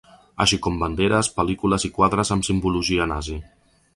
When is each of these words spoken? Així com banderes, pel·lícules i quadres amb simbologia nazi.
Així 0.45 0.57
com 0.67 0.79
banderes, 0.83 1.29
pel·lícules 1.35 1.85
i 1.89 1.93
quadres 1.99 2.33
amb 2.37 2.49
simbologia 2.49 3.09
nazi. 3.15 3.41